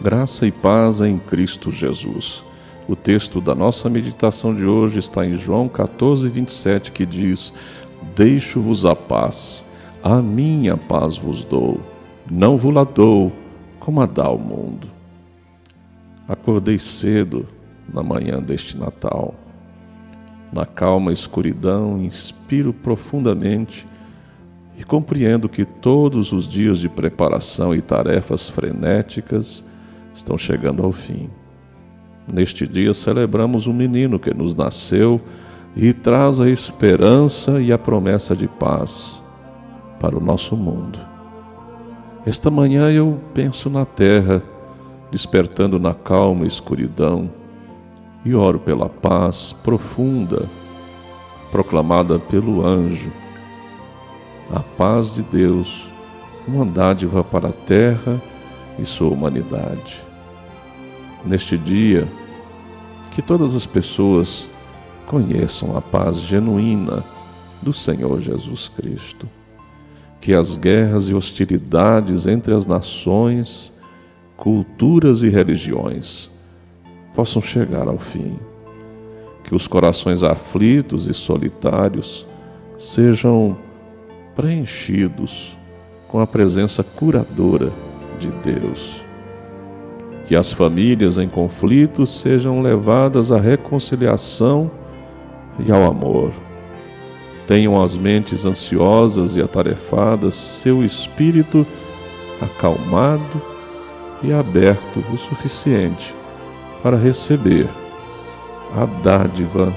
Graça 0.00 0.46
e 0.46 0.52
paz 0.52 1.00
em 1.00 1.18
Cristo 1.18 1.72
Jesus. 1.72 2.44
O 2.86 2.94
texto 2.94 3.40
da 3.40 3.52
nossa 3.52 3.90
meditação 3.90 4.54
de 4.54 4.64
hoje 4.64 5.00
está 5.00 5.26
em 5.26 5.36
João 5.36 5.68
14, 5.68 6.28
27, 6.28 6.92
que 6.92 7.04
diz: 7.04 7.52
Deixo-vos 8.14 8.86
a 8.86 8.94
paz, 8.94 9.64
a 10.00 10.22
minha 10.22 10.76
paz 10.76 11.18
vos 11.18 11.42
dou, 11.42 11.80
não 12.30 12.56
vos 12.56 12.72
la 12.72 12.84
dou 12.84 13.32
como 13.80 14.00
a 14.00 14.06
dá 14.06 14.30
o 14.30 14.38
mundo. 14.38 14.86
Acordei 16.28 16.78
cedo 16.78 17.48
na 17.92 18.02
manhã 18.02 18.40
deste 18.40 18.76
Natal. 18.76 19.34
Na 20.52 20.64
calma 20.64 21.12
escuridão, 21.12 22.00
inspiro 22.00 22.72
profundamente 22.72 23.84
e 24.78 24.84
compreendo 24.84 25.48
que 25.48 25.64
todos 25.64 26.30
os 26.30 26.46
dias 26.46 26.78
de 26.78 26.88
preparação 26.88 27.74
e 27.74 27.82
tarefas 27.82 28.48
frenéticas 28.48 29.66
estão 30.18 30.36
chegando 30.36 30.82
ao 30.82 30.92
fim. 30.92 31.30
Neste 32.30 32.66
dia 32.66 32.92
celebramos 32.92 33.66
um 33.66 33.72
menino 33.72 34.18
que 34.18 34.34
nos 34.34 34.54
nasceu 34.54 35.20
e 35.76 35.92
traz 35.92 36.40
a 36.40 36.50
esperança 36.50 37.60
e 37.60 37.72
a 37.72 37.78
promessa 37.78 38.34
de 38.34 38.46
paz 38.46 39.22
para 40.00 40.16
o 40.16 40.20
nosso 40.20 40.56
mundo. 40.56 40.98
Esta 42.26 42.50
manhã 42.50 42.90
eu 42.90 43.18
penso 43.32 43.70
na 43.70 43.86
terra, 43.86 44.42
despertando 45.10 45.78
na 45.78 45.94
calma 45.94 46.46
escuridão, 46.46 47.30
e 48.24 48.34
oro 48.34 48.58
pela 48.58 48.88
paz 48.88 49.54
profunda 49.62 50.46
proclamada 51.50 52.18
pelo 52.18 52.66
anjo. 52.66 53.10
A 54.52 54.60
paz 54.60 55.14
de 55.14 55.22
Deus, 55.22 55.88
uma 56.46 56.66
dádiva 56.66 57.24
para 57.24 57.48
a 57.48 57.52
terra 57.52 58.20
e 58.78 58.84
sua 58.84 59.08
humanidade 59.08 60.07
neste 61.24 61.56
dia, 61.56 62.06
que 63.10 63.22
todas 63.22 63.54
as 63.54 63.66
pessoas 63.66 64.48
conheçam 65.06 65.76
a 65.76 65.80
paz 65.80 66.20
genuína 66.20 67.02
do 67.62 67.72
Senhor 67.72 68.20
Jesus 68.20 68.68
Cristo. 68.68 69.28
Que 70.20 70.34
as 70.34 70.56
guerras 70.56 71.08
e 71.08 71.14
hostilidades 71.14 72.26
entre 72.26 72.54
as 72.54 72.66
nações, 72.66 73.72
culturas 74.36 75.22
e 75.22 75.28
religiões 75.28 76.30
possam 77.14 77.40
chegar 77.40 77.88
ao 77.88 77.98
fim. 77.98 78.38
Que 79.42 79.54
os 79.54 79.66
corações 79.66 80.22
aflitos 80.22 81.06
e 81.06 81.14
solitários 81.14 82.26
sejam 82.76 83.56
preenchidos 84.36 85.56
com 86.06 86.20
a 86.20 86.26
presença 86.26 86.84
curadora 86.84 87.72
de 88.18 88.28
Deus 88.28 89.07
que 90.28 90.36
as 90.36 90.52
famílias 90.52 91.16
em 91.16 91.26
conflito 91.26 92.06
sejam 92.06 92.60
levadas 92.60 93.32
à 93.32 93.38
reconciliação 93.38 94.70
e 95.58 95.72
ao 95.72 95.84
amor. 95.84 96.32
Tenham 97.46 97.82
as 97.82 97.96
mentes 97.96 98.44
ansiosas 98.44 99.38
e 99.38 99.40
atarefadas 99.40 100.34
seu 100.34 100.84
espírito 100.84 101.66
acalmado 102.42 103.40
e 104.22 104.30
aberto 104.30 105.02
o 105.10 105.16
suficiente 105.16 106.14
para 106.82 106.98
receber 106.98 107.66
a 108.76 108.84
dádiva 108.84 109.74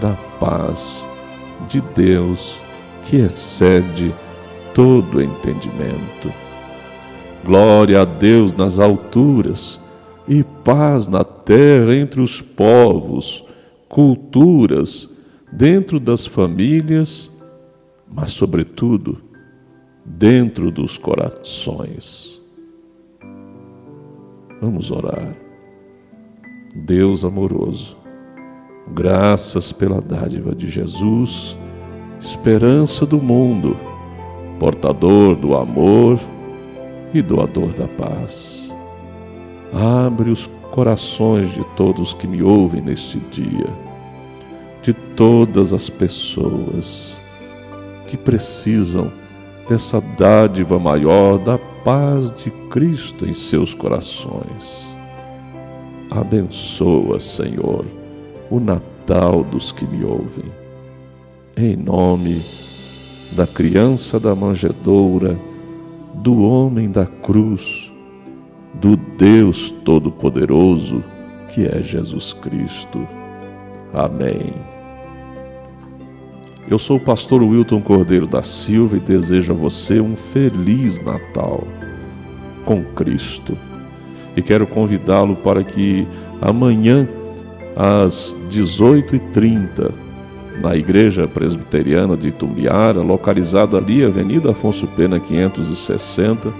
da 0.00 0.16
paz 0.38 1.04
de 1.66 1.80
Deus 1.80 2.56
que 3.06 3.16
excede 3.16 4.14
todo 4.72 5.20
entendimento. 5.20 6.32
Glória 7.44 8.02
a 8.02 8.04
Deus 8.04 8.52
nas 8.52 8.78
alturas 8.78 9.80
e 10.28 10.44
paz 10.44 11.08
na 11.08 11.24
terra 11.24 11.96
entre 11.96 12.20
os 12.20 12.42
povos, 12.42 13.44
culturas, 13.88 15.10
dentro 15.50 15.98
das 15.98 16.26
famílias, 16.26 17.30
mas, 18.06 18.32
sobretudo, 18.32 19.18
dentro 20.04 20.70
dos 20.70 20.98
corações. 20.98 22.42
Vamos 24.60 24.90
orar. 24.90 25.34
Deus 26.74 27.24
amoroso, 27.24 27.96
graças 28.92 29.72
pela 29.72 30.00
dádiva 30.00 30.54
de 30.54 30.68
Jesus, 30.68 31.56
esperança 32.20 33.06
do 33.06 33.18
mundo, 33.18 33.76
portador 34.58 35.34
do 35.34 35.56
amor 35.56 36.20
e 37.12 37.22
doador 37.22 37.72
da 37.72 37.88
paz. 37.88 38.67
Abre 39.72 40.30
os 40.30 40.48
corações 40.70 41.52
de 41.52 41.64
todos 41.76 42.14
que 42.14 42.26
me 42.26 42.42
ouvem 42.42 42.80
neste 42.80 43.18
dia, 43.18 43.66
de 44.82 44.92
todas 44.92 45.72
as 45.72 45.90
pessoas 45.90 47.20
que 48.06 48.16
precisam 48.16 49.12
dessa 49.68 50.00
dádiva 50.00 50.78
maior 50.78 51.38
da 51.38 51.58
paz 51.84 52.32
de 52.32 52.50
Cristo 52.70 53.26
em 53.26 53.34
seus 53.34 53.74
corações. 53.74 54.86
Abençoa, 56.10 57.20
Senhor, 57.20 57.84
o 58.50 58.58
Natal 58.58 59.44
dos 59.44 59.72
que 59.72 59.84
me 59.84 60.04
ouvem. 60.04 60.46
Em 61.56 61.76
nome 61.76 62.40
da 63.32 63.46
criança 63.46 64.18
da 64.18 64.34
manjedoura, 64.34 65.38
do 66.14 66.42
homem 66.42 66.90
da 66.90 67.04
cruz, 67.04 67.92
do 68.80 68.96
Deus 68.96 69.70
Todo-Poderoso, 69.84 71.02
que 71.48 71.66
é 71.66 71.82
Jesus 71.82 72.32
Cristo. 72.32 73.06
Amém. 73.92 74.52
Eu 76.68 76.78
sou 76.78 76.98
o 76.98 77.00
pastor 77.00 77.42
Wilton 77.42 77.80
Cordeiro 77.80 78.26
da 78.26 78.42
Silva 78.42 78.98
e 78.98 79.00
desejo 79.00 79.52
a 79.52 79.56
você 79.56 80.00
um 80.00 80.14
feliz 80.14 81.02
Natal 81.02 81.64
com 82.64 82.84
Cristo. 82.84 83.56
E 84.36 84.42
quero 84.42 84.66
convidá-lo 84.66 85.34
para 85.36 85.64
que 85.64 86.06
amanhã, 86.40 87.08
às 87.74 88.36
18h30, 88.50 89.90
na 90.60 90.76
Igreja 90.76 91.26
Presbiteriana 91.26 92.16
de 92.16 92.30
Tumbiara, 92.30 93.00
localizada 93.00 93.78
ali, 93.78 94.04
Avenida 94.04 94.50
Afonso 94.50 94.86
Pena 94.88 95.18
560, 95.18 96.52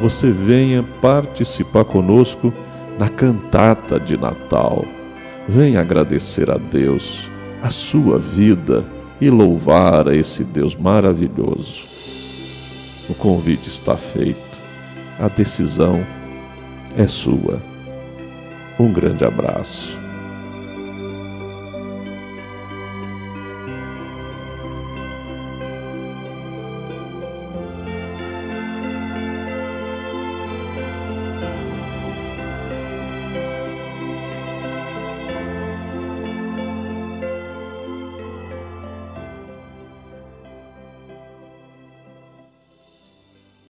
você 0.00 0.30
venha 0.30 0.82
participar 1.00 1.84
conosco 1.84 2.52
na 2.98 3.08
cantata 3.08 3.98
de 3.98 4.16
Natal. 4.16 4.84
Venha 5.48 5.80
agradecer 5.80 6.50
a 6.50 6.58
Deus 6.58 7.30
a 7.62 7.70
sua 7.70 8.18
vida 8.18 8.84
e 9.20 9.30
louvar 9.30 10.08
a 10.08 10.14
esse 10.14 10.44
Deus 10.44 10.74
maravilhoso. 10.74 11.86
O 13.08 13.14
convite 13.14 13.68
está 13.68 13.96
feito, 13.96 14.58
a 15.18 15.28
decisão 15.28 16.04
é 16.96 17.06
sua. 17.06 17.62
Um 18.78 18.92
grande 18.92 19.24
abraço. 19.24 20.05